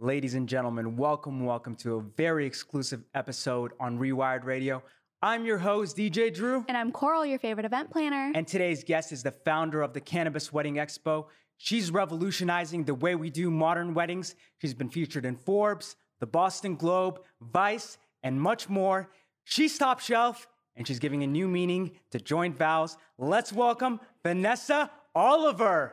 [0.00, 4.80] Ladies and gentlemen, welcome, welcome to a very exclusive episode on Rewired Radio.
[5.22, 6.64] I'm your host, DJ Drew.
[6.68, 8.30] And I'm Coral, your favorite event planner.
[8.32, 11.26] And today's guest is the founder of the Cannabis Wedding Expo.
[11.56, 14.36] She's revolutionizing the way we do modern weddings.
[14.58, 19.10] She's been featured in Forbes, the Boston Globe, Vice, and much more.
[19.42, 20.46] She's top shelf,
[20.76, 22.96] and she's giving a new meaning to joint vows.
[23.18, 25.92] Let's welcome Vanessa Oliver.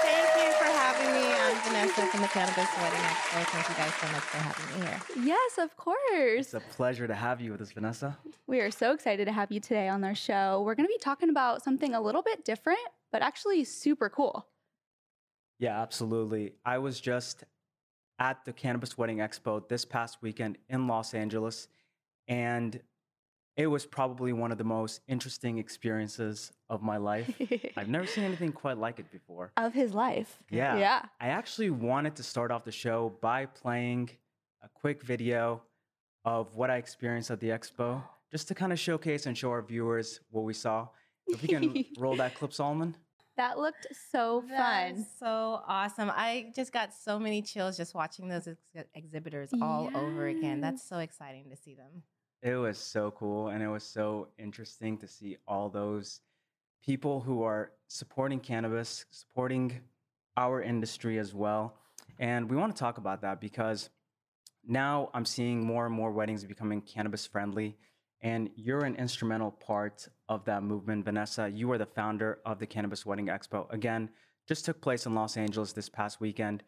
[0.00, 1.28] Thank you for having me.
[1.30, 3.44] I'm Vanessa from the Cannabis Wedding Expo.
[3.44, 5.00] Thank you guys so much for having me here.
[5.24, 5.98] Yes, of course.
[6.14, 8.16] It's a pleasure to have you with us, Vanessa.
[8.46, 10.62] We are so excited to have you today on our show.
[10.64, 12.78] We're going to be talking about something a little bit different,
[13.10, 14.46] but actually super cool.
[15.58, 16.52] Yeah, absolutely.
[16.64, 17.42] I was just
[18.20, 21.66] at the Cannabis Wedding Expo this past weekend in Los Angeles,
[22.28, 22.80] and
[23.56, 27.30] it was probably one of the most interesting experiences of my life.
[27.76, 29.52] I've never seen anything quite like it before.
[29.56, 30.38] of his life.
[30.50, 30.78] Yeah.
[30.78, 31.02] Yeah.
[31.20, 34.10] I actually wanted to start off the show by playing
[34.62, 35.62] a quick video
[36.24, 39.62] of what I experienced at the expo, just to kind of showcase and show our
[39.62, 40.88] viewers what we saw.
[41.26, 42.96] If we can roll that clip, Solomon.
[43.36, 45.06] That looked so That's fun.
[45.18, 46.10] so awesome.
[46.14, 50.60] I just got so many chills just watching those ex- exhibitors all over again.
[50.60, 52.02] That's so exciting to see them.
[52.42, 56.20] It was so cool and it was so interesting to see all those
[56.84, 59.80] people who are supporting cannabis, supporting
[60.36, 61.76] our industry as well.
[62.18, 63.90] And we want to talk about that because
[64.66, 67.76] now I'm seeing more and more weddings becoming cannabis friendly.
[68.22, 71.48] And you're an instrumental part of that movement, Vanessa.
[71.48, 73.72] You are the founder of the Cannabis Wedding Expo.
[73.72, 74.10] Again,
[74.48, 76.62] just took place in Los Angeles this past weekend.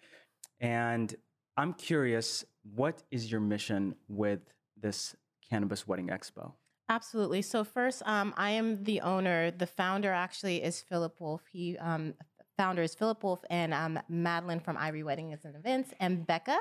[0.61, 1.15] And
[1.57, 2.45] I'm curious,
[2.75, 4.41] what is your mission with
[4.81, 5.15] this
[5.51, 6.53] Cannabis Wedding Expo?
[6.89, 7.43] Absolutely.
[7.43, 9.51] So first, um, I am the owner.
[9.51, 11.43] The founder actually is Philip Wolf.
[11.51, 12.15] He um,
[12.59, 16.59] founder is Philip Wolf and um, Madeline from Ivory Weddings and Events and Becca.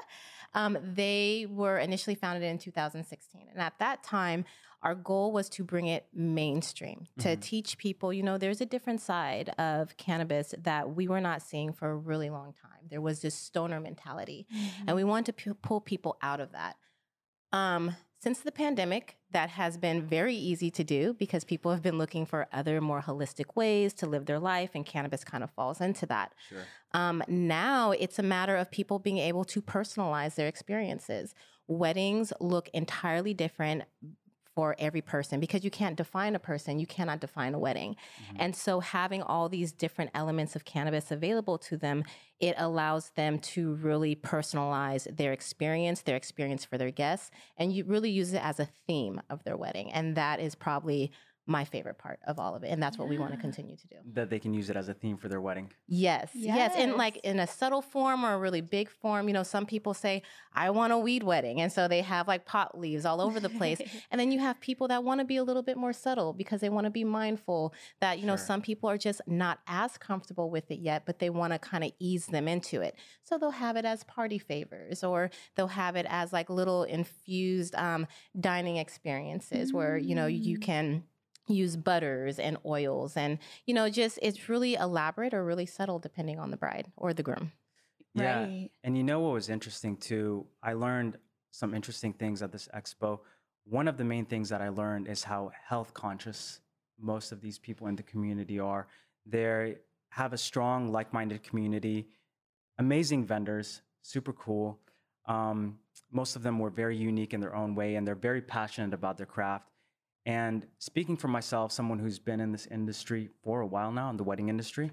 [0.54, 4.46] Um, they were initially founded in 2016, and at that time,
[4.82, 7.42] our goal was to bring it mainstream to Mhm.
[7.42, 8.12] teach people.
[8.12, 11.96] You know, there's a different side of cannabis that we were not seeing for a
[11.96, 12.88] really long time.
[12.90, 14.46] There was this stoner mentality
[14.86, 16.76] and we wanted to pu- pull people out of that.
[17.54, 21.98] Um, since the pandemic, that has been very easy to do because people have been
[21.98, 25.82] looking for other more holistic ways to live their life, and cannabis kind of falls
[25.82, 26.34] into that.
[26.48, 26.60] Sure.
[26.94, 31.36] Um, now it's a matter of people being able to personalize their experiences.
[31.68, 33.84] Weddings look entirely different
[34.56, 37.96] for every person because you can't define a person, you cannot define a wedding.
[37.96, 38.38] Mm-hmm.
[38.40, 42.04] And so having all these different elements of cannabis available to them,
[42.40, 47.84] it allows them to really personalize their experience, their experience for their guests, and you
[47.86, 49.92] really use it as a theme of their wedding.
[49.92, 51.12] And that is probably
[51.46, 52.68] my favorite part of all of it.
[52.70, 53.96] And that's what we want to continue to do.
[54.14, 55.74] That they can use it as a theme for their wedding.
[55.88, 59.28] Yes, yes, in like in a subtle form or a really big form.
[59.28, 62.46] You know, some people say, "I want a weed wedding," and so they have like
[62.46, 63.82] pot leaves all over the place.
[64.12, 66.62] and then you have people that want to be a little bit more subtle because
[66.62, 68.46] they want to be mindful that you know Sure.
[68.46, 71.84] some people are just not as comfortable with it yet, but they want to kind
[71.84, 72.96] of ease them into it.
[73.24, 77.76] So they'll have it as party favors, or they'll have it as like little infused
[77.76, 78.08] um,
[78.40, 80.62] dining experiences where you know you Mm.
[80.62, 81.04] can
[81.48, 86.40] use butters and oils and you know just it's really elaborate or really subtle depending
[86.40, 87.52] on the bride or the groom
[88.16, 88.44] Yeah.
[88.44, 88.70] Right.
[88.84, 90.46] And you know what was interesting too?
[90.62, 91.18] I learned
[91.52, 93.20] some interesting things at this expo.
[93.66, 96.60] One of the main things that I learned is how health conscious
[97.00, 98.88] most of these people in the community are.
[99.26, 99.78] They
[100.10, 102.08] have a strong, like minded community,
[102.78, 104.80] amazing vendors, super cool.
[105.26, 105.80] Um,
[106.12, 109.18] most of them were very unique in their own way and they're very passionate about
[109.18, 109.70] their craft.
[110.26, 114.18] And speaking for myself, someone who's been in this industry for a while now, in
[114.18, 114.92] the wedding industry,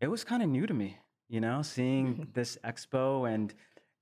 [0.00, 3.54] it was kind of new to me, you know, seeing this expo and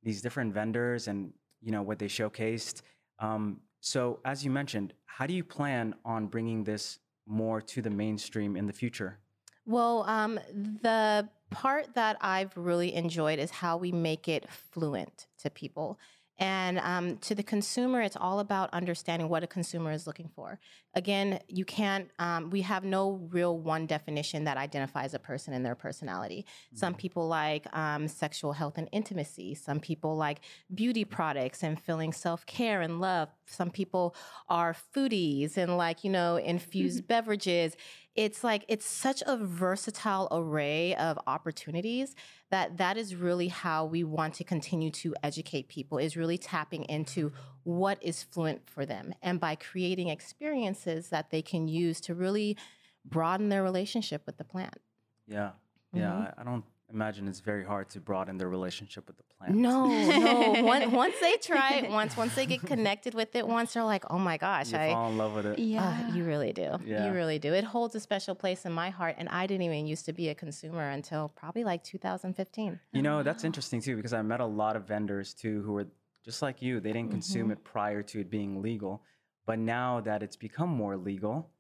[0.02, 2.82] these different vendors and, you know, what they showcased.
[3.18, 7.90] Um, so, as you mentioned, how do you plan on bringing this more to the
[7.90, 9.18] mainstream in the future?
[9.66, 10.38] well um,
[10.82, 15.98] the part that i've really enjoyed is how we make it fluent to people
[16.38, 20.58] and um, to the consumer it's all about understanding what a consumer is looking for.
[20.94, 25.64] Again you can't um, we have no real one definition that identifies a person and
[25.64, 26.46] their personality.
[26.74, 29.54] Some people like um, sexual health and intimacy.
[29.54, 30.40] Some people like
[30.74, 33.28] beauty products and feeling self-care and love.
[33.46, 34.14] Some people
[34.48, 37.76] are foodies and like you know infused beverages
[38.16, 42.14] it's like it's such a versatile array of opportunities
[42.50, 46.84] that that is really how we want to continue to educate people is really tapping
[46.84, 47.32] into
[47.64, 52.56] what is fluent for them and by creating experiences that they can use to really
[53.04, 54.78] broaden their relationship with the plant
[55.26, 55.50] Yeah.
[55.92, 56.10] Yeah.
[56.10, 56.34] Mhm.
[56.38, 59.54] I, I don't imagine it's very hard to broaden their relationship with the plant.
[59.54, 60.62] No, no.
[60.62, 64.04] Once, once they try it, once once they get connected with it, once they're like,
[64.10, 64.92] oh my gosh, you I.
[64.92, 65.58] fall in love with it.
[65.58, 66.06] Yeah.
[66.10, 66.76] Uh, you really do.
[66.84, 67.06] Yeah.
[67.06, 67.52] You really do.
[67.52, 70.28] It holds a special place in my heart, and I didn't even used to be
[70.28, 72.80] a consumer until probably like 2015.
[72.92, 75.86] You know, that's interesting too because I met a lot of vendors too who were
[76.24, 76.80] just like you.
[76.80, 77.52] They didn't consume Mhm.
[77.52, 79.02] it prior to it being legal,
[79.44, 81.50] but now that it's become more legal,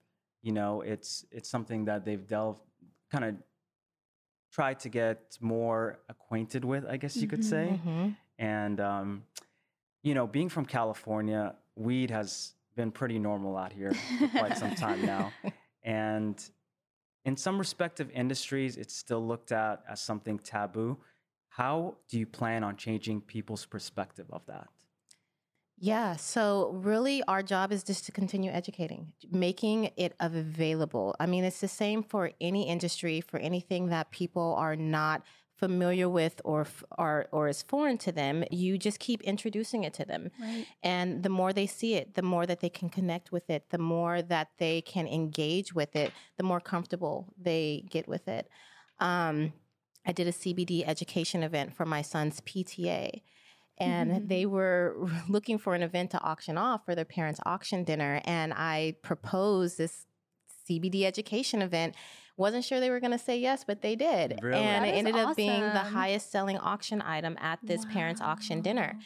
[0.42, 2.62] you know, it's it's something that they've delved
[3.10, 3.34] kind of
[4.52, 7.44] tried to get more acquainted with, I guess you could Mhm.
[7.44, 7.80] say.
[7.84, 8.16] Mhm.
[8.38, 9.24] And um,
[10.02, 14.74] you know, being from California, weed has been pretty normal out here for quite some
[14.74, 15.32] time now.
[15.82, 16.36] And
[17.24, 20.98] in some respective industries, it's still looked at as something taboo.
[21.48, 24.68] How do you plan on changing people's perspective of that?
[25.78, 31.14] Yeah, so really our job is just to continue educating, making it available.
[31.20, 35.22] I mean, it's the same for any industry, for anything that people are not
[35.56, 39.94] familiar with or f- or or is foreign to them, you just keep introducing it
[39.94, 40.30] to them.
[40.40, 40.66] Right.
[40.82, 43.78] And the more they see it, the more that they can connect with it, the
[43.78, 48.48] more that they can engage with it, the more comfortable they get with it.
[48.98, 49.52] Um,
[50.06, 53.22] I did a CBD education event for my son's PTA,
[53.78, 54.28] and Mhm.
[54.28, 54.96] they were
[55.28, 58.20] looking for an event to auction off for their parents' auction dinner.
[58.24, 60.06] And I proposed this
[60.68, 61.94] CBD education event.
[62.36, 64.38] Wasn't sure they were going to say yes, but they did.
[64.42, 64.60] Really?
[64.62, 68.60] And That it ended up being the highest selling auction item at this parents' auction
[68.62, 68.98] dinner.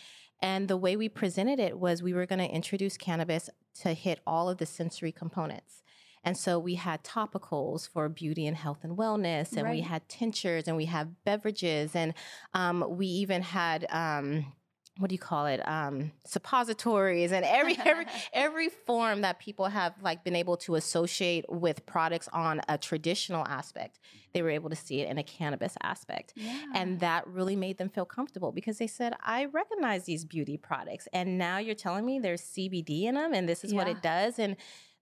[0.42, 3.50] And the way we presented it was we were going to introduce cannabis
[3.82, 5.82] to hit all of the sensory components.
[6.24, 10.66] And so we had topicals for beauty and health and wellness, and we had tinctures,
[10.68, 12.14] and we had beverages, and
[12.52, 13.86] um, we even had.
[13.90, 14.52] Um,
[15.00, 15.66] what do you call it?
[15.66, 21.44] Um, suppositories and every every every form that people have like been able to associate
[21.48, 23.98] with products on a traditional aspect,
[24.34, 26.34] they were able to see it in a cannabis aspect.
[26.36, 26.62] Yeah.
[26.74, 31.08] And that really made them feel comfortable because they said, I recognize these beauty products.
[31.12, 34.38] And now you're telling me there's CBD in them and this is what it does.
[34.38, 34.56] And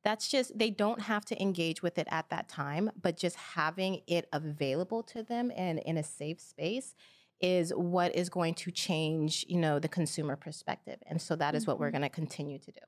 [0.04, 4.00] that's just, they don't have to engage with it at that time, but just having
[4.06, 6.94] it available to them and in a safe space
[7.40, 10.98] is what is going to change, you know, the consumer perspective.
[11.06, 11.92] And so that is what we're Mhm.
[11.92, 12.80] going to continue to do.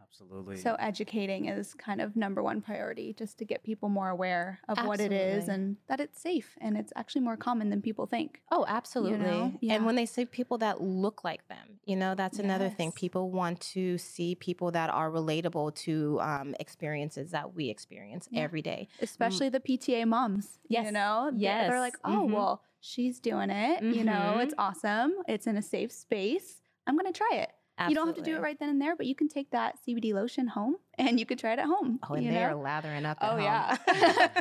[0.00, 0.56] Absolutely.
[0.58, 4.78] So educating is kind of number one priority, just to get people more aware of
[4.86, 8.40] what it is and that it's safe and it's actually more common than people think.
[8.52, 9.58] Oh, absolutely.
[9.60, 9.74] Yeah.
[9.74, 12.92] And when they say people that look like them, you know, that's another thing.
[12.92, 18.42] People want to see people that are relatable to um, experiences that we experience Yeah.
[18.42, 18.86] every day.
[19.02, 20.60] Especially the PTA moms.
[20.68, 20.82] Yes.
[20.82, 20.92] You Yes.
[20.92, 21.38] know, They-
[21.70, 22.00] they're like, Yes.
[22.04, 22.32] oh, Mhm.
[22.34, 23.82] well, she's doing it.
[23.82, 24.60] You know, it's mm-hmm.
[24.60, 25.14] awesome.
[25.26, 26.60] It's in a safe space.
[26.86, 27.50] I'm going to try it.
[27.88, 29.78] You don't have to do it right then and there, but you can take that
[29.84, 31.98] CBD lotion home and you could try it at home.
[32.08, 33.18] Oh, and they're lathering up.
[33.20, 33.76] Oh, yeah.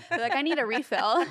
[0.09, 0.99] They're like, I need a refill.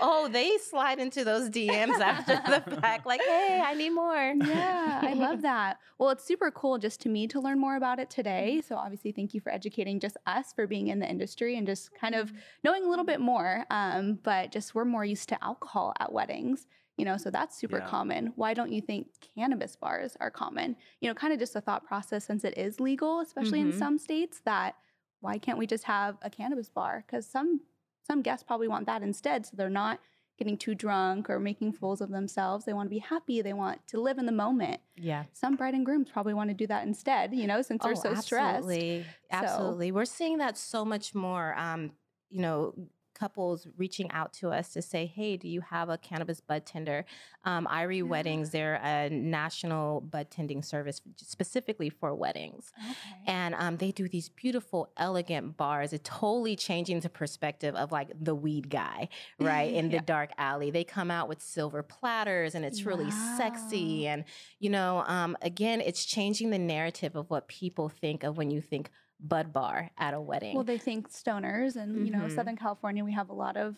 [0.00, 4.14] oh, they slide into those DMs after the fact, like, hey, I need more.
[4.14, 5.78] yeah, I love that.
[5.98, 8.60] Well, it's super cool just to me to learn more about it today.
[8.66, 11.94] So, obviously, thank you for educating just us for being in the industry and just
[11.94, 12.32] kind of
[12.62, 13.64] knowing a little bit more.
[13.70, 16.66] Um, but just we're more used to alcohol at weddings,
[16.96, 17.86] you know, so that's super Yeah.
[17.88, 18.32] common.
[18.36, 20.76] Why don't you think cannabis bars are common?
[21.00, 23.78] You know, kind of just a thought process since it is legal, especially in Mhm.
[23.78, 24.76] some states, that
[25.20, 27.04] why can't we just have a cannabis bar?
[27.06, 27.60] Because some
[28.04, 30.00] some guests probably want that instead, so they're not
[30.36, 32.64] getting too drunk or making fools of themselves.
[32.64, 33.42] They want to be happy.
[33.42, 34.80] They want to live in the moment.
[34.96, 35.24] Yeah.
[35.34, 38.12] Some bride and grooms probably want to do that instead, you know, since they're so
[38.14, 38.64] stressed.
[38.68, 39.06] absolutely.
[39.30, 39.92] Absolutely.
[39.92, 41.54] We're seeing that so much more.
[41.56, 41.92] Um,
[42.28, 42.74] you know,
[43.22, 47.04] couples reaching out to us to say, hey, do you have a cannabis bud tender?
[47.44, 48.02] Um, Irie Yeah.
[48.12, 52.72] Weddings, they're a national bud tending service specifically for weddings.
[52.90, 52.96] Okay.
[53.38, 55.92] And um, they do these beautiful, elegant bars.
[55.92, 59.72] It totally changing the perspective of like the weed guy, right?
[59.80, 59.98] In Yeah.
[60.00, 60.70] the dark alley.
[60.72, 64.08] They come out with silver platters and it's really sexy.
[64.08, 64.24] And,
[64.58, 68.60] you know, um, again, it's changing the narrative of what people think of when you
[68.60, 68.90] think
[69.22, 70.54] bud bar at a wedding.
[70.54, 72.34] well, they think stoners, and you know, Mhm.
[72.34, 73.76] Southern California, we have a lot of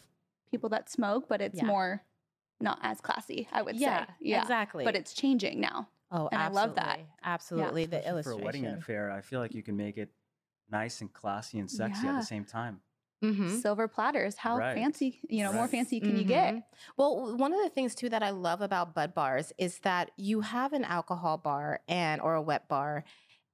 [0.50, 1.66] people that smoke, but it's Yeah.
[1.66, 2.04] more
[2.60, 4.14] not as classy, I would yeah, say.
[4.20, 4.42] Yeah.
[4.42, 4.84] exactly.
[4.84, 5.88] But it's changing now.
[6.10, 7.00] oh, and I love that.
[7.00, 7.06] absolutely.
[7.22, 7.86] Absolutely.
[7.86, 10.14] The Especially for a wedding affair, I feel like you can make it
[10.70, 12.82] nice and classy and sexy at the same time.
[13.22, 13.48] Mhm.
[13.50, 14.36] Silver platters.
[14.36, 14.74] How Right.
[14.74, 16.62] fancy, you know, more fancy can you get?
[16.96, 20.42] Well, one of the things too that I love about bud bars is that you
[20.42, 23.04] have an alcohol bar and or a wet bar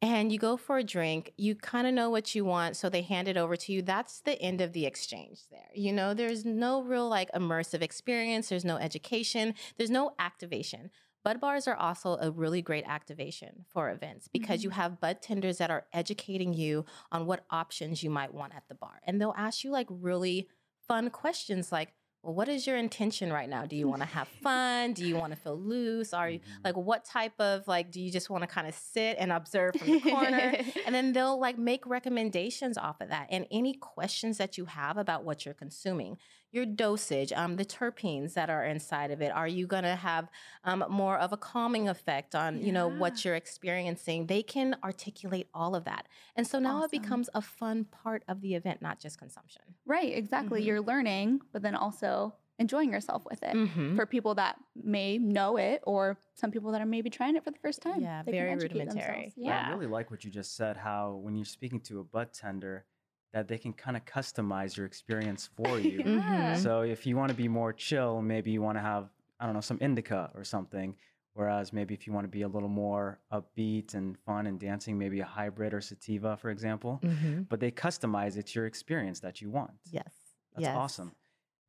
[0.02, 3.02] and you go for a drink, you kind of know what you want, so they
[3.02, 3.82] hand it over to you.
[3.82, 5.68] That's the end of the exchange there.
[5.74, 10.90] You know, there's no real like immersive experience, there's no education, there's no activation.
[11.22, 14.80] Bud bars are also a really great activation for events because you mm-hmm.
[14.80, 18.74] have bud tenders that are educating you on what options you might want at the
[18.74, 19.00] bar.
[19.04, 20.48] And they'll ask you like really
[20.88, 21.92] fun questions like,
[22.22, 23.64] well, what is your intention right now?
[23.64, 24.92] Do you want to have fun?
[24.92, 26.12] Do you want to feel loose?
[26.12, 26.64] Are you Mhm.
[26.64, 29.74] like what type of like do you just want to kind of sit and observe
[29.76, 30.54] from the corner?
[30.86, 33.28] and then they'll like make recommendations off of that.
[33.30, 36.18] And any questions that you have about what you're consuming,
[36.52, 40.28] your dosage, um, the terpenes that are inside of it, are you gonna have
[40.64, 44.26] um, more of a calming effect on you know what you're experiencing?
[44.26, 48.40] They can articulate all of that, and so now it becomes a fun part of
[48.40, 49.62] the event, not just consumption.
[49.86, 50.62] right, exactly.
[50.62, 50.66] Mhm.
[50.66, 53.54] You're learning, but then also enjoying yourself with it.
[53.56, 53.96] Mhm.
[53.96, 57.50] For people that may know it, or some people that are maybe trying it for
[57.50, 58.02] the first time.
[58.02, 59.14] Yeah, they can very educate rudimentary.
[59.14, 59.34] themselves.
[59.36, 59.66] Yeah.
[59.68, 60.76] I really like what you just said.
[60.76, 62.84] How when you're speaking to a bud tender,
[63.32, 66.02] that they can kind of customize your experience for you.
[66.04, 66.54] Yeah.
[66.56, 69.54] So if you want to be more chill, maybe you want to have I don't
[69.54, 70.96] know some indica or something.
[71.32, 74.98] Whereas maybe if you want to be a little more upbeat and fun and dancing,
[74.98, 77.00] maybe a hybrid or sativa, for example.
[77.02, 77.48] Mhm.
[77.48, 79.70] But they customize it to your experience that you want.
[79.90, 80.12] Yes,
[80.52, 80.76] That's yes.
[80.76, 81.12] awesome.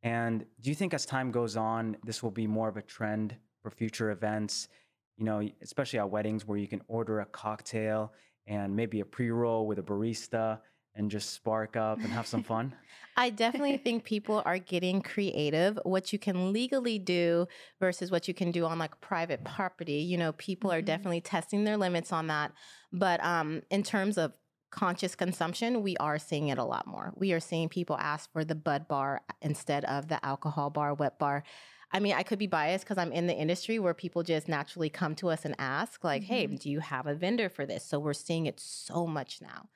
[0.04, 3.36] And do you think as time goes on, this will be more of a trend
[3.62, 4.68] for future events?
[5.18, 8.14] You know, especially at weddings where you can order a cocktail
[8.48, 10.60] and maybe a pre roll with a barista
[10.96, 12.76] and just spark up and have some fun?
[13.18, 15.80] I definitely think people are getting creative.
[15.84, 17.48] What you can legally do
[17.80, 19.96] versus what you can do on like private property.
[20.00, 20.86] You know, people are Mhm.
[20.86, 22.54] definitely testing their limits on that.
[22.92, 24.34] But um, in terms of
[24.72, 27.14] conscious consumption, we are seeing it a lot more.
[27.18, 31.20] We are seeing people ask for the bud bar instead of the alcohol bar, wet
[31.20, 31.44] bar.
[31.92, 34.90] I mean, I could be biased because I'm in the industry where people just naturally
[34.90, 36.58] come to us and ask, like, hey, Mhm.
[36.58, 37.86] do you have a vendor for this?
[37.86, 39.68] So we're seeing it so much now.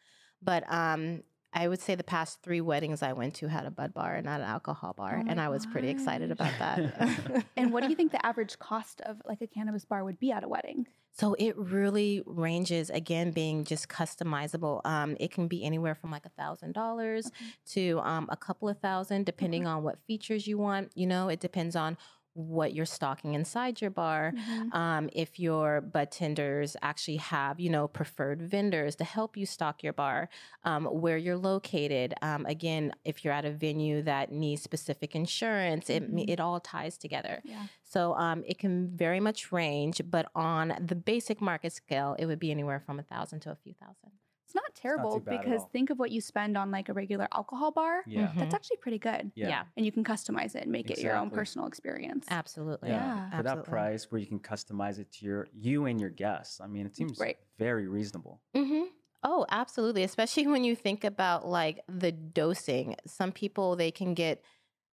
[0.46, 1.24] But um,
[1.56, 4.26] I would say the past three weddings I went to had a bud bar and
[4.26, 5.22] not an alcohol bar.
[5.24, 7.46] Oh and I was pretty excited about that.
[7.58, 10.32] And what do you think the average cost of like a cannabis bar would be
[10.32, 10.86] at a wedding?
[11.18, 14.82] So it really ranges again, being just customizable.
[14.84, 17.32] Um, it can be anywhere from like a thousand dollars
[17.72, 20.92] to um, a couple of thousand, depending on what features you want.
[20.94, 21.98] You know, it depends on
[22.36, 24.36] what you're stocking inside your bar.
[24.36, 24.74] Mhm.
[24.74, 29.84] Um, if your bud tenders actually have, you know, preferred vendors to help you stock
[29.84, 30.30] your bar,
[30.64, 32.14] um, where you're located.
[32.22, 36.26] Um, again, if you're at a venue that needs specific insurance, it Mhm.
[36.28, 37.42] it all ties together.
[37.44, 37.68] Yeah.
[37.84, 42.40] So um, it can very much range, but on the basic market scale, it would
[42.40, 44.15] be anywhere from a thousand to a few thousand.
[44.56, 47.28] It's not terrible too bad because think of what you spend on like a regular
[47.34, 48.04] alcohol bar.
[48.08, 48.28] Yeah.
[48.28, 48.40] Mhm.
[48.40, 49.32] That's actually pretty good.
[49.36, 49.66] Yeah.
[49.76, 52.28] And you can customize it and make it your own personal experience.
[52.30, 52.90] absolutely.
[52.90, 53.12] Yeah.
[53.16, 53.38] Yeah.
[53.38, 56.62] For that price where you can customize it to your you and your guests.
[56.62, 57.38] I mean, it seems Right.
[57.58, 58.42] very reasonable.
[58.56, 58.84] hmm
[59.28, 60.04] Oh, absolutely.
[60.04, 62.96] Especially when you think about like the dosing.
[63.08, 64.44] Some people they can get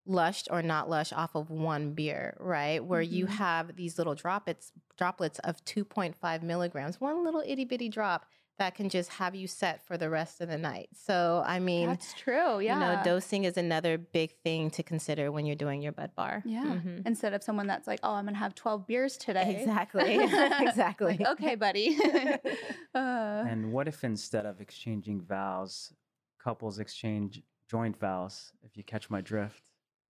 [0.07, 2.85] lushed or not lush off of one beer, right?
[2.85, 3.31] Where you Mhm.
[3.31, 8.27] have these little droplets droplets of 2.5 milligrams, one little itty bitty drop
[8.59, 10.89] that can just have you set for the rest of the night.
[10.95, 12.61] So I mean, That's true.
[12.61, 12.75] Yeah.
[12.75, 16.43] you know, dosing is another big thing to consider when you're doing your bud bar.
[16.45, 16.65] Yeah.
[16.65, 17.07] Mhm.
[17.07, 19.57] Instead of someone that's like, oh, I'm going to have 12 beers today.
[19.59, 20.19] Exactly.
[20.61, 21.17] exactly.
[21.19, 21.97] Like, okay, buddy.
[22.95, 25.93] uh, And what if instead of exchanging vows,
[26.39, 29.63] couples exchange joint vows, if you catch my drift?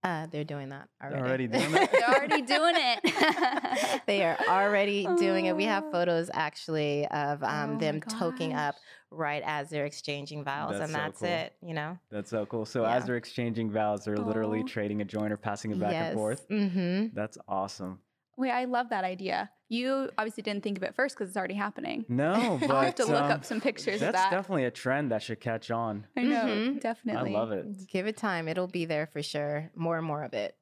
[0.04, 1.16] Uh, they're doing that already.
[1.16, 1.92] They're already doing that?
[1.92, 4.00] They're already doing it.
[4.06, 5.56] they are already doing it.
[5.56, 5.90] We have Oh.
[5.92, 8.74] photos actually of Oh um, my them toking up
[9.10, 11.28] right as they're exchanging vows, That's and so that's cool.
[11.28, 11.54] it.
[11.62, 11.98] You know.
[12.10, 12.64] That's so cool.
[12.66, 16.16] So as they're exchanging vows, they're literally trading a joint or passing it back and
[16.16, 16.48] forth.
[16.48, 17.06] Mm-hmm.
[17.14, 18.00] That's awesome.
[18.36, 19.50] Wait, I love that idea.
[19.68, 22.04] You obviously didn't think of it first because it's already happening.
[22.08, 24.30] No, but I'll have to look um, up some pictures That's of that.
[24.30, 26.06] definitely a trend that should catch on.
[26.16, 26.80] I know, Mhm.
[26.80, 27.34] definitely.
[27.34, 27.66] I love it.
[27.88, 29.70] Give it time; it'll be there for sure.
[29.74, 30.56] More and more of it.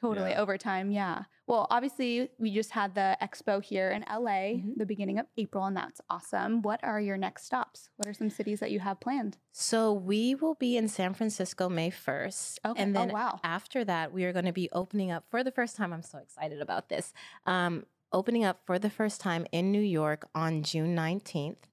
[0.00, 0.40] Totally Yeah.
[0.40, 1.24] over time, yeah.
[1.52, 4.78] Well, obviously, we just had the expo here in LA Mhm.
[4.78, 6.62] the beginning of April, and that's awesome.
[6.62, 7.90] What are your next stops?
[7.96, 9.36] What are some cities that you have planned?
[9.50, 12.82] So we will be in San Francisco May first, Okay.
[12.82, 13.38] and Oh, then wow.
[13.44, 15.92] after that, we are going to be opening up for the first time.
[15.92, 17.12] I'm so excited about this.
[17.44, 21.68] Um, opening up for the first time in New York on June 19th.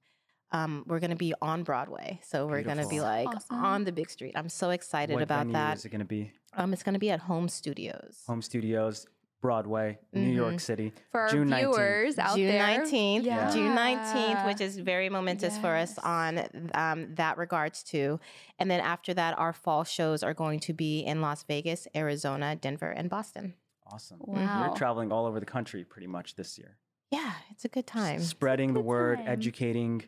[0.52, 3.64] Um, we're going to be on Broadway, so we're going to be like Awesome.
[3.64, 4.32] on the big street.
[4.36, 5.78] I'm so excited what about venue that.
[5.78, 6.32] is it going to be?
[6.52, 8.24] Um, it's going to be at Home Studios.
[8.26, 9.06] Home Studios,
[9.40, 10.60] Broadway, New York Mhm.
[10.60, 10.92] City.
[11.10, 11.74] For our June 19th.
[11.76, 13.50] viewers out June there, 19th, Yeah.
[13.50, 18.20] June 19th, which is very momentous for us on um, that regards too.
[18.58, 22.54] And then after that, our fall shows are going to be in Las Vegas, Arizona,
[22.56, 23.54] Denver, and Boston.
[23.86, 24.18] Awesome.
[24.20, 24.66] Wow.
[24.66, 26.76] You're traveling all over the country pretty much this year.
[27.10, 28.20] Yeah, it's a good S- time.
[28.20, 29.28] Spreading the good word, time.
[29.28, 30.02] educating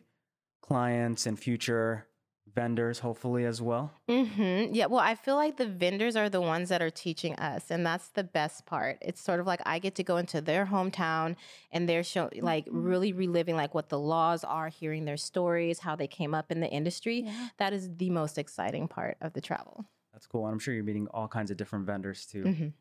[0.61, 2.07] clients and future
[2.47, 3.91] vendors, hopefully, as well.
[4.09, 7.71] hmm Yeah, well, I feel like the vendors are the ones that are teaching us,
[7.71, 8.97] and that's the best part.
[9.01, 11.37] It's sort of like I get to go into their hometown,
[11.71, 12.83] and they're show like Mhm.
[12.83, 16.59] really reliving like what the laws are, hearing their stories, how they came up in
[16.59, 17.25] the industry.
[17.25, 17.49] Yeah.
[17.57, 19.85] That is the most exciting part of the travel.
[20.11, 20.45] That's cool.
[20.45, 22.51] And I'm sure you're meeting all kinds of different vendors too.
[22.51, 22.73] Mhm.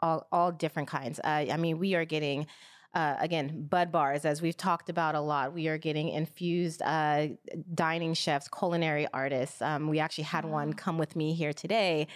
[0.00, 1.18] All all different kinds.
[1.20, 2.46] Uh, I mean, we are getting.
[2.94, 7.28] Uh, again, bud bars, as we've talked about a lot, we are getting infused uh,
[7.74, 9.60] dining chefs, culinary artists.
[9.60, 12.06] Um, we actually had one come with me here today.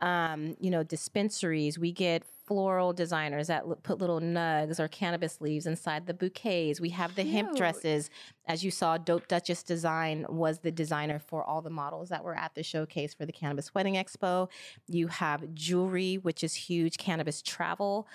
[0.00, 1.78] Um, you know, dispensaries.
[1.78, 6.80] We get floral designers that l- put little nugs or cannabis leaves inside the bouquets.
[6.80, 8.10] We have the hemp dresses.
[8.46, 12.34] As you saw, Dope Duchess Design was the designer for all the models that were
[12.34, 14.48] at the showcase for the Cannabis Wedding Expo.
[14.88, 18.08] You have jewelry, which is huge, cannabis travel,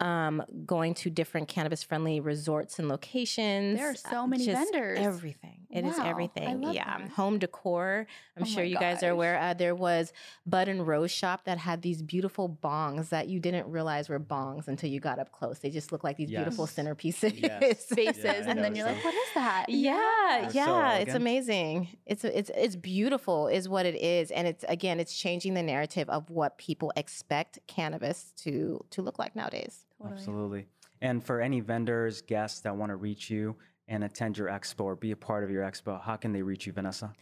[0.00, 3.78] um, going to different cannabis friendly resorts and locations.
[3.78, 4.98] There are so uh, many just vendors.
[4.98, 5.56] Everything.
[5.70, 6.60] It is Wow, I everything.
[6.62, 6.98] love yeah.
[6.98, 7.10] that.
[7.10, 8.06] Home decor.
[8.36, 9.38] I'm Oh sure my you guys are aware.
[9.38, 10.12] Uh, there was
[10.46, 14.66] Bud and Rose Shop that had these beautiful bongs that you didn't realize were bongs
[14.68, 15.58] until you got up close.
[15.60, 16.74] They just look like these beautiful Yes.
[16.74, 17.40] centerpieces.
[17.40, 17.86] Yes.
[17.90, 18.92] Spaces, Yeah, and then you're know.
[18.94, 19.66] like, what is that?
[19.68, 21.88] Yeah, That's yeah, so it's amazing.
[22.06, 26.08] It's it's it's beautiful, is what it is, and it's again, it's changing the narrative
[26.08, 29.84] of what people expect cannabis to to look like nowadays.
[30.00, 30.18] Totally.
[30.18, 30.66] Absolutely.
[31.02, 33.56] And for any vendors, guests that want to reach you
[33.88, 36.66] and attend your expo or be a part of your expo, how can they reach
[36.66, 37.12] you, Vanessa?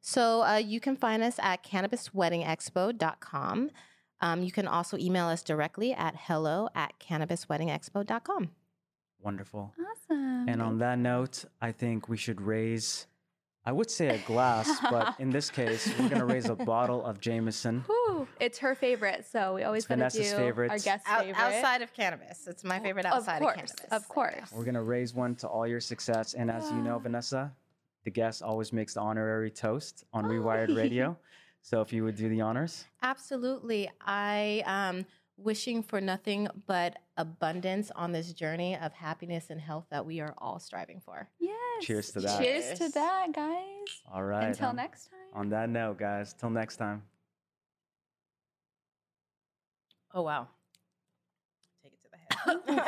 [0.00, 3.70] So uh, you can find us at cannabisweddingexpo.com.
[4.20, 8.50] Um, you can also email us directly at hello at cannabisweddingexpo.com.
[9.20, 9.74] Wonderful.
[9.78, 10.48] Awesome.
[10.48, 13.07] And on that note, I think we should raise,
[13.68, 17.04] I would say a glass, but in this case, we're going to raise a bottle
[17.04, 17.84] of Jameson.
[17.86, 20.70] Whew, it's her favorite, so we always It's gotta Vanessa's do favorite.
[20.70, 21.38] our guest Out- favorite.
[21.38, 23.84] outside of cannabis, it's my favorite Of outside of, course, cannabis.
[23.92, 24.52] of course.
[24.54, 26.32] We're going to raise one to all your success.
[26.32, 27.52] And as you know, Vanessa,
[28.04, 30.28] the guest always makes the honorary toast on Oh.
[30.30, 31.18] Rewired Radio.
[31.60, 32.86] So if you would do the honors.
[33.02, 33.90] Absolutely.
[34.00, 35.04] I um
[35.38, 40.34] wishing for nothing but abundance on this journey of happiness and health that we are
[40.38, 41.28] all striving for.
[41.38, 41.56] Yes.
[41.82, 42.40] Cheers to that.
[42.40, 44.02] Cheers to that, guys.
[44.12, 44.48] All right.
[44.48, 45.40] Until um, next time.
[45.40, 47.02] On that note, guys, till next time.
[50.12, 50.48] Oh wow.
[51.82, 52.08] Take it to
[52.66, 52.78] the head.